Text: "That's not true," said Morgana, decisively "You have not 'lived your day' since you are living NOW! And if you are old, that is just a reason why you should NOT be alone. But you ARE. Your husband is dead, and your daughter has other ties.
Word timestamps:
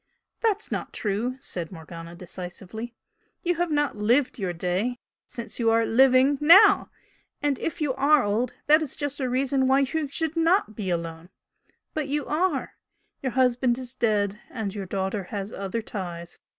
"That's 0.39 0.71
not 0.71 0.93
true," 0.93 1.37
said 1.39 1.71
Morgana, 1.71 2.15
decisively 2.15 2.95
"You 3.43 3.53
have 3.57 3.69
not 3.69 3.95
'lived 3.95 4.39
your 4.39 4.51
day' 4.51 4.97
since 5.27 5.59
you 5.59 5.69
are 5.69 5.85
living 5.85 6.39
NOW! 6.41 6.89
And 7.39 7.59
if 7.59 7.81
you 7.81 7.93
are 7.93 8.23
old, 8.23 8.51
that 8.65 8.81
is 8.81 8.95
just 8.95 9.19
a 9.19 9.29
reason 9.29 9.67
why 9.67 9.81
you 9.81 10.07
should 10.07 10.35
NOT 10.35 10.75
be 10.75 10.89
alone. 10.89 11.29
But 11.93 12.07
you 12.07 12.25
ARE. 12.25 12.73
Your 13.21 13.33
husband 13.33 13.77
is 13.77 13.93
dead, 13.93 14.39
and 14.49 14.73
your 14.73 14.87
daughter 14.87 15.25
has 15.25 15.53
other 15.53 15.83
ties. 15.83 16.39